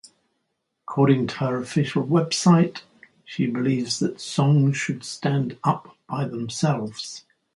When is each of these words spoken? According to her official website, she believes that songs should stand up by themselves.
According 0.87 1.27
to 1.27 1.35
her 1.41 1.57
official 1.57 2.01
website, 2.03 2.81
she 3.23 3.45
believes 3.45 3.99
that 3.99 4.19
songs 4.19 4.75
should 4.75 5.03
stand 5.03 5.59
up 5.63 5.95
by 6.09 6.25
themselves. 6.27 7.23